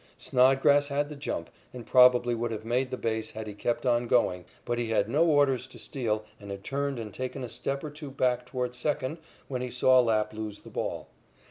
Snodgrass 0.17 0.87
had 0.87 1.09
the 1.09 1.15
jump, 1.15 1.51
and 1.71 1.85
probably 1.85 2.33
would 2.33 2.49
have 2.49 2.65
made 2.65 2.89
the 2.89 2.97
base 2.97 3.29
had 3.29 3.45
he 3.45 3.53
kept 3.53 3.85
on 3.85 4.07
going, 4.07 4.45
but 4.65 4.79
he 4.79 4.89
had 4.89 5.07
no 5.07 5.25
orders 5.27 5.67
to 5.67 5.77
steal 5.77 6.25
and 6.39 6.49
had 6.49 6.63
turned 6.63 6.97
and 6.97 7.13
taken 7.13 7.43
a 7.43 7.49
step 7.49 7.83
or 7.83 7.91
two 7.91 8.09
back 8.09 8.43
toward 8.43 8.73
second 8.73 9.19
when 9.47 9.61
he 9.61 9.69
saw 9.69 9.99
Lapp 9.99 10.33
lose 10.33 10.61
the 10.61 10.71
ball. 10.71 11.07